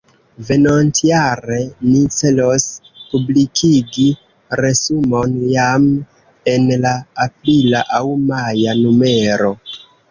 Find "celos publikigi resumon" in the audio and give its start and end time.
2.15-5.39